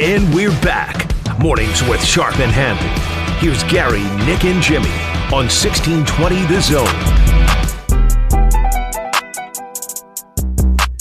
[0.00, 1.10] And we're back.
[1.40, 2.88] Mornings with Sharp and Hanley.
[3.40, 4.92] Here's Gary, Nick, and Jimmy
[5.32, 6.86] on 1620 The Zone.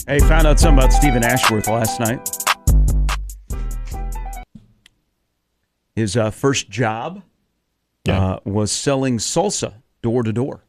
[0.08, 2.28] Hey, found out something about Steven Ashworth last night.
[5.96, 7.22] His uh, first job
[8.10, 10.64] uh, was selling salsa door to door.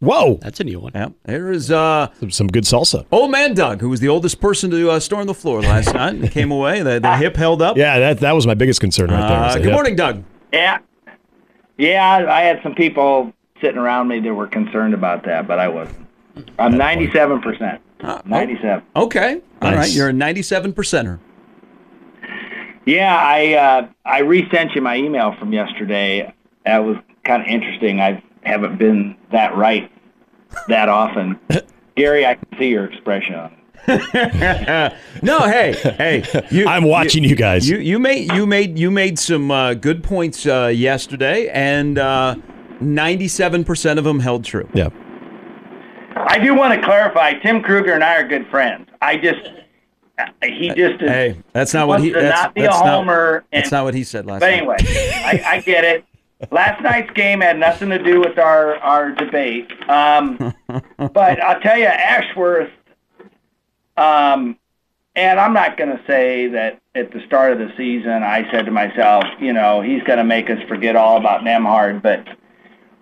[0.00, 0.92] Whoa, That's a new one.
[0.94, 3.06] Yeah, there is uh, some, some good salsa.
[3.10, 6.14] old man Doug, who was the oldest person to uh, storm the floor last night,
[6.16, 6.82] and came away.
[6.82, 7.78] The, the hip held up.
[7.78, 9.38] Yeah, that that was my biggest concern right there.
[9.38, 9.72] Uh, was good hip.
[9.72, 10.22] morning, Doug.
[10.52, 10.78] Yeah.
[11.78, 15.58] Yeah, I I had some people sitting around me that were concerned about that, but
[15.58, 16.06] I wasn't.
[16.58, 17.78] I'm 97%.
[18.02, 18.84] Uh, oh, 97.
[18.94, 19.76] Okay, all right.
[19.76, 19.96] Nice.
[19.96, 21.18] You're a 97 percenter.
[22.84, 26.32] Yeah, I uh, I resent you my email from yesterday.
[26.66, 28.00] That was kind of interesting.
[28.00, 29.90] I haven't been that right
[30.68, 31.38] that often.
[31.96, 33.52] Gary, I can see your expression on it.
[35.22, 36.44] No, hey, hey.
[36.50, 37.68] You, I'm watching you, guys.
[37.68, 41.94] You you made you made you made some uh, good points uh, yesterday, and
[42.80, 44.68] ninety-seven percent of them held true.
[44.74, 44.88] yeah.
[46.16, 47.34] I do want to clarify.
[47.34, 48.88] Tim Kruger and I are good friends.
[49.02, 49.40] I just
[50.42, 52.10] he just is, Hey, that's not what he.
[52.10, 53.34] That's, not be that's a homer.
[53.34, 56.04] Not, that's not what he said last But anyway, I, I get it.
[56.50, 59.70] Last night's game had nothing to do with our our debate.
[59.88, 60.54] Um,
[60.98, 62.70] but I'll tell you, Ashworth.
[63.96, 64.58] Um,
[65.14, 68.66] and I'm not going to say that at the start of the season I said
[68.66, 72.02] to myself, you know, he's going to make us forget all about Nembhard.
[72.02, 72.26] But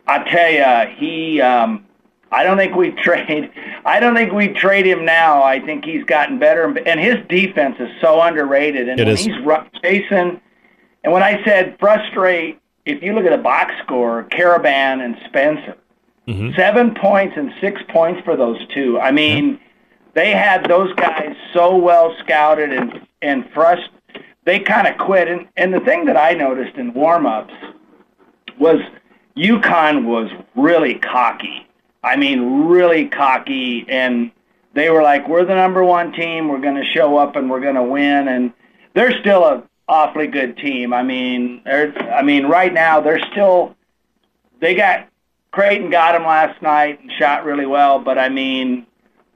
[0.06, 1.40] I tell you, he.
[1.40, 1.86] Um,
[2.30, 3.50] I don't think we trade.
[3.84, 5.42] I don't think we trade him now.
[5.42, 8.88] I think he's gotten better, and his defense is so underrated.
[8.88, 9.24] And It when is.
[9.24, 9.34] he's
[9.82, 10.40] chasing,
[11.02, 15.76] and when I said frustrate, if you look at the box score, Karaban and Spencer,
[16.28, 16.54] mm-hmm.
[16.56, 18.98] seven points and six points for those two.
[19.00, 19.58] I mean,
[20.14, 23.88] they had those guys so well scouted and and frust.
[24.44, 25.28] They kind of quit.
[25.28, 27.54] And and the thing that I noticed in warm-ups
[28.58, 28.80] was
[29.36, 31.66] UConn was really cocky.
[32.02, 34.30] I mean, really cocky, and
[34.74, 36.48] they were like, "We're the number one team.
[36.48, 38.52] We're going to show up and we're going to win." And
[38.92, 40.92] they're still a awfully good team.
[40.92, 43.76] I mean, they're, I mean, right now they're still.
[44.60, 45.08] They got
[45.52, 48.86] Creighton got them last night and shot really well, but I mean,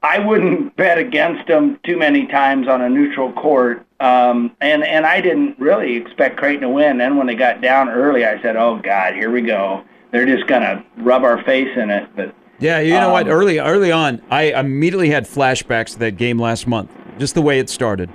[0.03, 3.87] I wouldn't bet against them too many times on a neutral court.
[4.01, 6.99] Um, and and I didn't really expect Creighton to win.
[6.99, 9.83] Then when they got down early, I said, "Oh God, here we go.
[10.13, 13.27] They're just gonna rub our face in it." But Yeah, you know what?
[13.27, 16.91] Um, Early early on, I immediately had flashbacks to that game last month.
[17.19, 18.09] Just the way it started.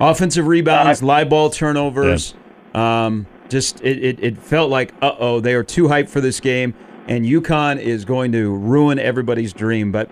[0.00, 2.34] Offensive rebounds, Uh, live ball turnovers.
[2.74, 6.38] Um, just it, it, it felt like uh oh, they are too hyped for this
[6.40, 6.74] game,
[7.08, 9.90] and UConn is going to ruin everybody's dream.
[9.90, 10.10] But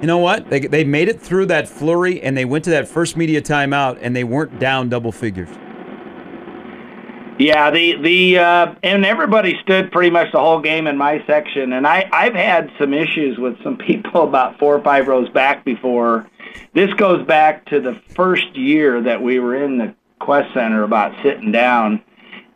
[0.00, 0.48] you know what?
[0.50, 3.98] They they made it through that flurry, and they went to that first media timeout,
[4.00, 5.50] and they weren't down double figures.
[7.38, 11.72] Yeah, the the uh, and everybody stood pretty much the whole game in my section,
[11.72, 15.64] and I I've had some issues with some people about four or five rows back
[15.64, 16.28] before.
[16.74, 21.14] This goes back to the first year that we were in the Qwest Center about
[21.22, 22.02] sitting down,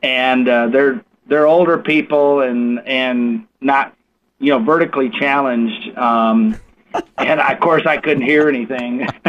[0.02, 3.94] and uh, they're they're older people and and not
[4.38, 5.96] you know vertically challenged.
[5.96, 6.58] Um,
[7.18, 9.06] and of course I couldn't hear anything.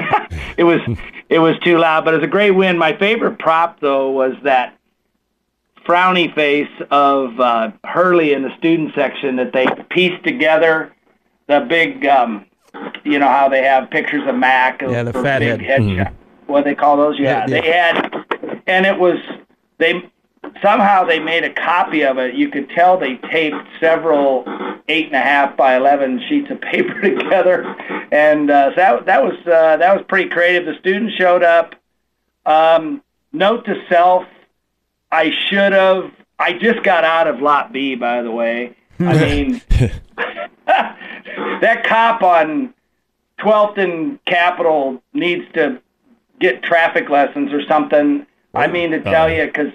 [0.57, 0.81] it was
[1.29, 2.77] it was too loud, but it was a great win.
[2.77, 4.77] My favorite prop though was that
[5.85, 10.93] frowny face of uh, Hurley in the student section that they pieced together
[11.47, 12.45] the big, um,
[13.03, 14.81] you know how they have pictures of Mac.
[14.81, 15.59] Yeah, the fat head.
[15.59, 16.13] headshot.
[16.47, 17.17] What do they call those?
[17.19, 17.61] Yeah, Yeah, yeah.
[17.61, 19.17] they had, and it was
[19.77, 20.09] they
[20.61, 22.35] somehow they made a copy of it.
[22.35, 24.43] You could tell they taped several
[24.89, 27.63] eight and a half by eleven sheets of paper together,
[28.11, 30.65] and uh, so that that was uh, that was pretty creative.
[30.65, 31.75] The students showed up.
[32.45, 34.25] Um, note to self:
[35.11, 36.11] I should have.
[36.39, 38.75] I just got out of Lot B, by the way.
[38.99, 39.61] I mean,
[41.61, 42.73] that cop on
[43.39, 45.81] 12th and Capitol needs to
[46.39, 48.25] get traffic lessons or something.
[48.53, 49.71] I mean to tell you, because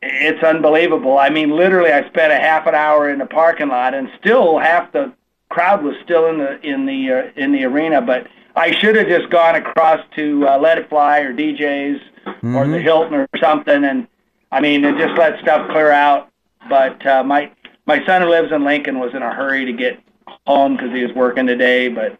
[0.00, 1.18] it's unbelievable.
[1.18, 4.58] I mean, literally, I spent a half an hour in the parking lot, and still
[4.58, 5.12] half the
[5.50, 8.00] crowd was still in the in the uh, in the arena.
[8.00, 8.26] But
[8.56, 12.00] I should have just gone across to uh, Let It Fly or DJ's
[12.42, 14.06] or the Hilton or something, and
[14.50, 16.30] I mean, and just let stuff clear out.
[16.68, 17.50] But uh, my
[17.86, 20.00] my son who lives in Lincoln was in a hurry to get
[20.46, 21.88] home because he was working today.
[21.88, 22.18] But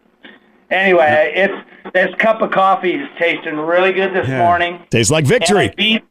[0.70, 4.38] anyway, it's this cup of coffee is tasting really good this Yeah.
[4.38, 4.80] morning.
[4.90, 5.74] Tastes like And I victory.
[5.76, 6.02] beat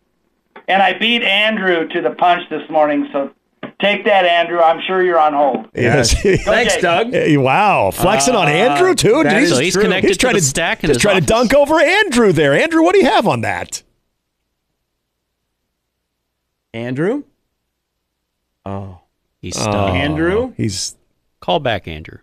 [0.67, 3.07] and I beat Andrew to the punch this morning.
[3.11, 3.31] So
[3.81, 4.59] take that, Andrew.
[4.61, 5.67] I'm sure you're on hold.
[5.75, 6.13] Yes.
[6.45, 7.11] Thanks, Doug.
[7.11, 9.23] Hey, wow, flexing on Uh, Andrew too.
[9.23, 9.41] that Jeez.
[9.43, 11.25] is So he's connected He's to trying the to stack in just his trying to
[11.25, 12.53] dunk over Andrew there.
[12.53, 13.83] Andrew, what do you have on that?
[16.73, 17.23] Andrew?
[18.65, 18.99] Oh.
[19.41, 19.91] He's stuck.
[19.93, 20.53] Andrew?
[20.55, 20.95] He's
[21.43, 22.19] Call back, Andrew.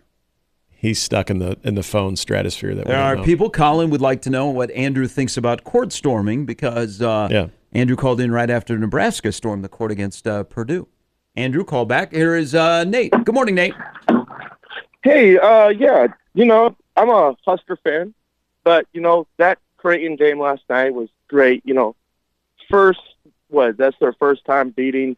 [0.71, 3.23] he's stuck in the in the phone stratosphere that we There don't are know.
[3.23, 7.49] people Colin would like to know what Andrew thinks about court storming because uh, Yeah.
[7.73, 10.89] Andrew called in right after Nebraska stormed the court against uh, Purdue.
[11.37, 12.15] Andrew, call back.
[12.15, 13.13] Here is uh, Nate.
[13.13, 13.75] Good morning, Nate.
[15.05, 18.15] Hey, uh, yeah, you know, I'm a Husker fan,
[18.65, 21.61] but you know that Creighton game last night was great.
[21.67, 21.95] You know,
[22.71, 23.01] first
[23.49, 23.77] what?
[23.77, 25.17] That's their first time beating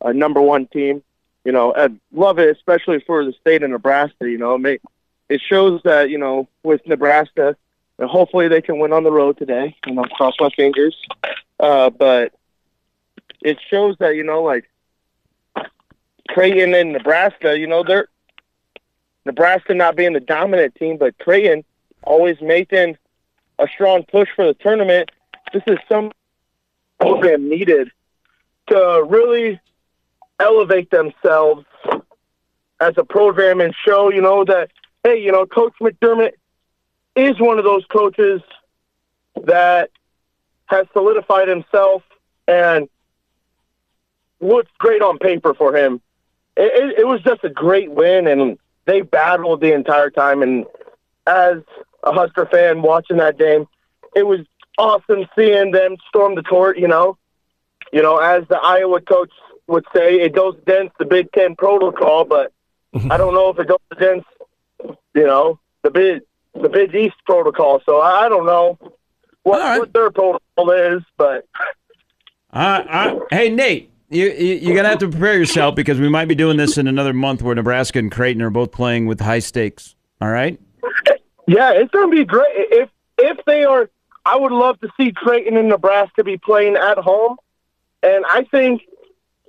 [0.00, 1.02] a number one team.
[1.44, 4.28] You know, I love it, especially for the state of Nebraska.
[4.28, 7.56] You know, it, shows that you know with Nebraska,
[7.98, 9.76] and hopefully they can win on the road today.
[9.86, 10.96] You know, cross my fingers.
[11.60, 12.32] Uh, but
[13.42, 14.70] it shows that you know, like
[16.28, 18.08] Creighton and Nebraska, you know, they're
[19.26, 21.64] Nebraska not being the dominant team, but Creighton
[22.02, 22.96] always making
[23.58, 25.10] a strong push for the tournament.
[25.52, 26.12] This is some
[27.00, 27.90] program needed
[28.68, 29.60] to really
[30.40, 31.64] elevate themselves
[32.80, 34.70] as a program and show, you know, that
[35.04, 36.32] hey, you know, Coach McDermott
[37.14, 38.40] is one of those coaches
[39.44, 39.90] that
[40.66, 42.02] has solidified himself
[42.48, 42.88] and
[44.40, 46.00] looks great on paper for him.
[46.56, 50.42] It, it, it was just a great win, and they battled the entire time.
[50.42, 50.64] And
[51.26, 51.58] as
[52.02, 53.66] a Husker fan watching that game,
[54.14, 54.40] it was
[54.78, 56.78] awesome seeing them storm the court.
[56.78, 57.18] You know,
[57.92, 59.30] you know, as the Iowa coach
[59.66, 62.52] would say, it goes against the Big Ten protocol, but
[63.10, 64.26] I don't know if it goes against,
[65.14, 66.22] you know, the big
[66.54, 67.82] the Big East protocol.
[67.84, 68.78] So I don't know
[69.42, 69.78] what, right.
[69.78, 71.46] what their protocol is, but
[73.30, 76.34] hey, Nate, you, you, you're going to have to prepare yourself because we might be
[76.34, 79.96] doing this in another month where Nebraska and Creighton are both playing with high stakes.
[80.20, 80.60] All right?
[81.46, 82.46] Yeah, it's going to be great.
[82.54, 82.88] If
[83.18, 83.90] if they are,
[84.24, 87.36] I would love to see Creighton and Nebraska be playing at home,
[88.02, 88.82] and I think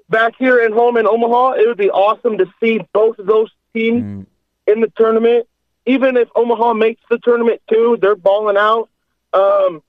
[0.09, 3.49] back here at home in Omaha, it would be awesome to see both of those
[3.73, 4.25] teams
[4.67, 5.47] in the tournament.
[5.85, 8.89] Even if Omaha makes the tournament too, they're balling out.
[9.33, 9.83] Um,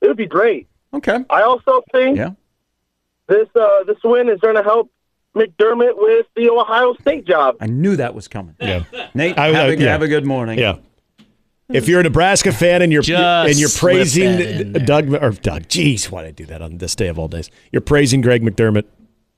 [0.00, 0.68] it would be great.
[0.94, 1.24] Okay.
[1.30, 2.30] I also think Yeah.
[3.28, 4.90] this uh, this win is going to help
[5.34, 7.56] McDermott with the Ohio State job.
[7.60, 8.54] I knew that was coming.
[8.60, 8.84] Yeah.
[9.14, 9.88] Nate, I- have, I- a, yeah.
[9.92, 10.58] have a good morning.
[10.58, 10.76] Yeah.
[11.68, 14.84] If you're a Nebraska fan and you're Just and you're praising that in there.
[14.84, 17.50] Doug or Doug, geez, why did I do that on this day of all days?
[17.70, 18.84] You're praising Greg McDermott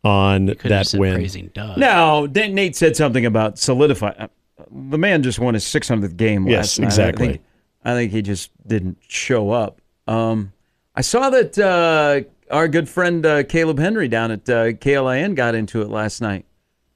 [0.05, 1.15] on Could have that said win.
[1.15, 1.79] praising Doug.
[1.79, 4.13] Now, Dan- Nate said something about solidify.
[4.19, 4.29] uh,
[4.71, 6.85] The man just won his 600th game Yes, last night.
[6.87, 7.27] exactly.
[7.27, 7.43] I think,
[7.87, 9.81] I think he just didn't show up.
[10.07, 10.53] Um,
[10.95, 12.21] I saw that uh,
[12.55, 16.45] our good friend uh, Caleb Henry down at uh, KLIN got into it last night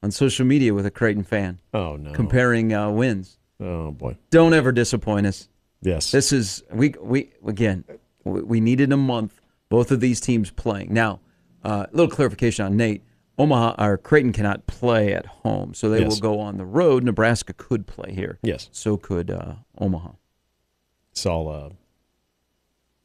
[0.03, 2.13] on social media with a Creighton fan, Oh no.
[2.13, 3.37] comparing uh, wins.
[3.59, 4.15] oh boy.
[4.29, 5.49] Don't ever disappoint us.
[5.81, 6.11] Yes.
[6.11, 7.83] This is we we again
[8.23, 9.41] we we needed a month.
[9.69, 11.19] Both of these teams playing now.
[11.63, 13.03] A little clarification on Nate.
[13.39, 16.09] Omaha or Creighton cannot play at home, so they Yes.
[16.09, 17.03] will go on the road.
[17.03, 18.37] Nebraska could play here.
[18.43, 18.69] Yes.
[18.71, 20.09] So could uh, Omaha.
[21.11, 21.69] It's all uh,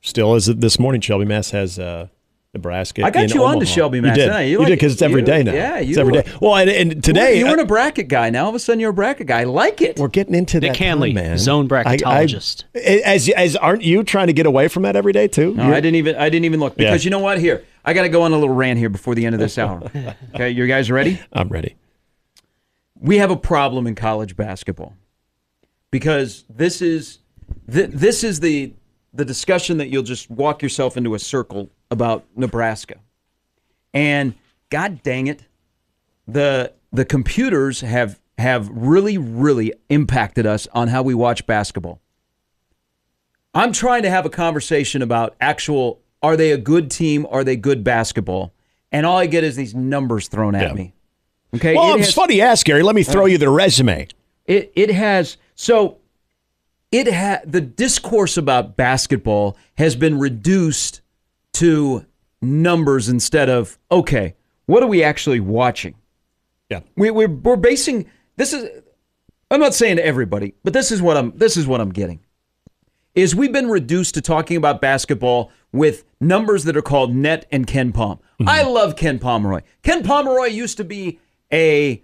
[0.03, 1.01] still as of this morning.
[1.01, 2.09] Shelby Mast has uh,
[2.53, 3.05] Nebraska.
[3.05, 4.27] I got in you on to Shelby Mast, did.
[4.27, 5.53] didn't You You, like- did because it's every you- day now.
[5.53, 6.33] yeah, it's you every were- day.
[6.41, 8.31] Well, and, and today you uh, weren't a bracket guy.
[8.31, 9.41] Now all of a sudden you're a bracket guy.
[9.41, 9.99] I like it.
[9.99, 11.39] we're getting into Nick that Hanley, time, man.
[11.39, 12.65] zone bracketologist.
[12.75, 15.55] I, I, as as aren't you trying to get away from that every day too?
[15.55, 16.91] No, You're- I didn't even I didn't even look Yeah.
[16.91, 17.39] because you know what?
[17.39, 19.59] Here, I got to go on a little rant here before the end of this
[19.59, 19.83] hour.
[20.35, 21.21] okay, you guys ready?
[21.33, 21.77] I'm ready.
[22.99, 24.95] we have a problem in college basketball
[25.91, 27.19] because this is
[27.71, 28.73] th- this is the
[29.13, 32.97] the discussion that you'll just walk yourself into a circle about Nebraska.
[33.93, 34.35] And
[34.71, 35.45] god dang it,
[36.27, 42.01] the the computers have have really really impacted us on how we watch basketball.
[43.55, 47.27] I'm trying to have a conversation about actual are they a good team?
[47.31, 48.53] Are they good basketball?
[48.91, 50.73] And all I get is these numbers thrown at Yeah.
[50.75, 50.95] me.
[51.55, 51.75] Okay.
[51.75, 52.83] Well, it it's has- funny you ask, Gary.
[52.83, 54.09] Let me throw you the resume.
[54.47, 55.99] it it has so
[56.93, 61.01] it ha the discourse about basketball has been reduced
[61.55, 62.05] to
[62.43, 64.35] numbers instead of okay,
[64.67, 65.95] what are we actually watching?
[66.71, 66.81] Yeah.
[66.97, 68.69] We we're, we're basing this is
[69.51, 72.21] I'm not saying to everybody, but this is what I'm this is what I'm getting.
[73.15, 77.67] is we've been reduced to talking about basketball with numbers that are called net and
[77.67, 77.93] KenPom.
[77.95, 78.49] Mm-hmm.
[78.49, 79.63] I love Ken Pomeroy.
[79.83, 81.19] Ken Pomeroy used to be
[81.53, 82.01] a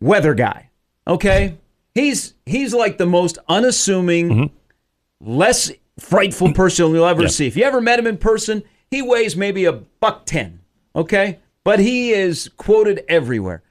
[0.00, 0.70] weather guy.
[1.06, 1.56] Okay,
[1.94, 5.30] he's he's like the most unassuming, mm-hmm.
[5.38, 7.28] less frightful person you'll ever Yeah.
[7.28, 7.46] see.
[7.46, 10.60] If you ever met him in person, he weighs maybe a buck ten.
[10.96, 13.62] Okay, but he is quoted everywhere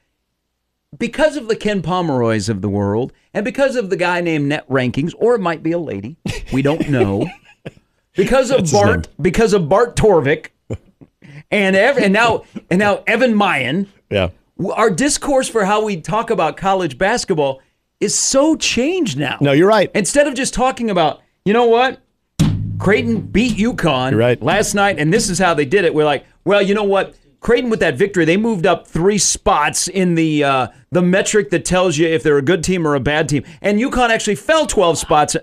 [0.97, 4.67] because of the Ken Pomeroys of the world, and because of the guy named Net
[4.69, 6.17] Rankings, or it might be a lady,
[6.53, 7.29] we don't know.
[8.15, 10.47] because of Bart, because of Bart Torvik,
[11.49, 13.85] and ev- and now and now Evan Miya.
[14.09, 14.29] Yeah.
[14.73, 17.61] our discourse for how we talk about college basketball
[17.99, 19.37] is so changed now.
[19.39, 19.89] No, you're right.
[19.93, 22.01] Instead of just talking about, you know what,
[22.79, 24.41] Creighton beat UConn right.
[24.41, 25.93] last night, and this is how they did it.
[25.93, 29.87] We're like, well, you know what, Creighton with that victory, they moved up three spots
[29.87, 32.99] in the uh, the metric that tells you if they're a good team or a
[32.99, 35.35] bad team, and UConn actually fell twelve spots.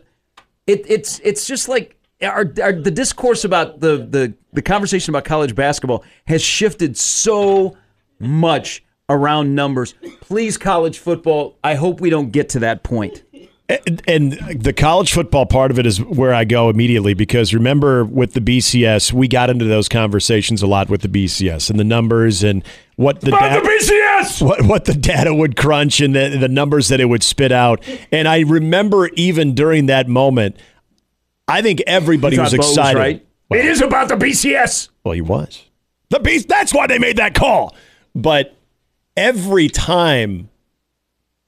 [0.66, 5.24] It, it's it's just like our, our the discourse about the, the the conversation about
[5.24, 7.76] college basketball has shifted so
[8.18, 9.94] much around numbers.
[10.20, 11.58] Please, college football.
[11.62, 13.22] I hope we don't get to that point.
[13.70, 14.32] And, and
[14.62, 18.40] the college football part of it is where I go immediately because remember with the
[18.40, 22.64] BCS, we got into those conversations a lot with the BCS and the numbers and
[22.96, 24.42] what the, About dat- the BCS.
[24.46, 27.84] what what the data would crunch and the, the numbers that it would spit out.
[28.10, 30.56] And I remember even during that moment,
[31.48, 32.98] I think everybody was Thought was excited.
[32.98, 33.26] right.
[33.50, 34.90] It is about the BCS.
[35.04, 35.64] Well, he was.
[36.10, 36.48] The beast.
[36.48, 37.74] That's why they made that call.
[38.14, 38.54] But
[39.16, 40.50] every time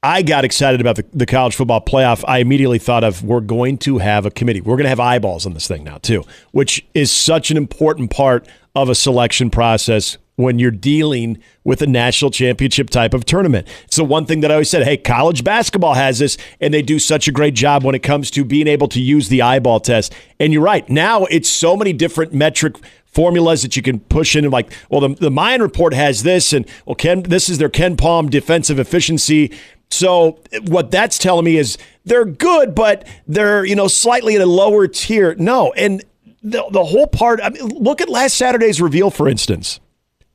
[0.02, 3.76] I got excited about the, the college football playoff, I immediately thought of we're going
[3.78, 4.62] to have a committee.
[4.62, 8.10] We're going to have eyeballs on this thing now, too, which is such an important
[8.10, 13.68] part of a selection process when you're dealing with a national championship type of tournament.
[13.84, 16.82] It's the one thing that I always said hey, college basketball has this, and they
[16.82, 19.80] do such a great job when it comes to being able to use the eyeball
[19.80, 20.12] test.
[20.38, 20.88] And you're right.
[20.88, 24.44] Now it's so many different metric formulas that you can push in.
[24.44, 27.68] and Like, well, the, the Miya report has this, and well, Ken, this is their
[27.68, 29.52] KenPom defensive efficiency.
[29.90, 34.46] So what that's telling me is they're good, but they're you know slightly at a
[34.46, 35.34] lower tier.
[35.34, 36.02] No, and
[36.42, 37.40] the the whole part.
[37.42, 39.80] I mean, look at last Saturday's reveal, for instance.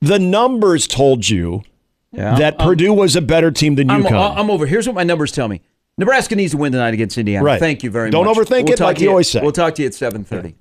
[0.02, 1.64] The numbers told you
[2.12, 4.66] that Purdue was a better team than I'm, I'm over.
[4.66, 5.62] Here's what my numbers tell me.
[5.98, 7.46] Nebraska needs to win tonight against Indiana.
[7.46, 7.60] Right.
[7.60, 8.12] Thank you very much.
[8.12, 8.38] Don't much.
[8.38, 9.42] overthink it, like you always say.
[9.42, 10.56] We'll talk to you at 7:30.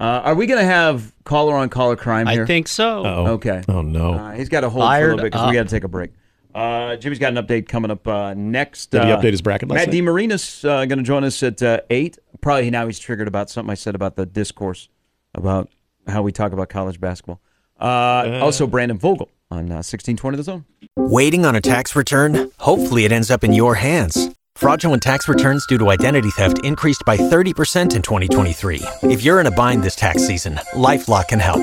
[0.00, 2.44] Uh, are we going to have caller on caller crime here?
[2.44, 3.02] I think so.
[3.04, 3.62] oh, Okay.
[3.68, 4.14] Oh no.
[4.14, 5.84] Uh, he's got to hold for a Fired little bit because we got to take
[5.84, 6.12] a break.
[6.54, 8.90] Uh, Jimmy's got an update coming up uh, next.
[8.90, 10.02] Did he uh, update his bracket last Matt night?
[10.02, 12.18] DeMarina's uh, going to join us at uh, eight.
[12.40, 14.88] Probably now he's triggered about something I said about the discourse
[15.34, 15.68] about
[16.06, 17.40] how we talk about college basketball.
[17.78, 20.64] Uh, also, Brandon Vogel on uh, 1620 The Zone.
[20.96, 22.50] Waiting on a tax return?
[22.58, 24.30] Hopefully, it ends up in your hands.
[24.56, 28.82] Fraudulent tax returns due to identity theft increased by 30% in 2023.
[29.04, 31.62] If you're in a bind this tax season, LifeLock can help.